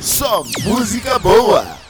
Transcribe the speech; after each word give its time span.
Só 0.00 0.44
música 0.64 1.18
boa. 1.18 1.85